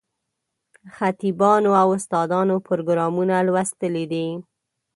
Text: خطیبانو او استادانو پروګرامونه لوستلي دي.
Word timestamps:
خطیبانو 0.95 1.71
او 1.81 1.87
استادانو 1.97 2.55
پروګرامونه 2.67 3.35
لوستلي 3.47 4.05
دي. 4.11 4.27